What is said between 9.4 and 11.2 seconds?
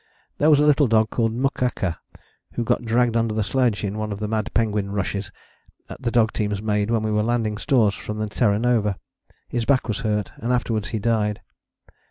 his back was hurt and afterwards he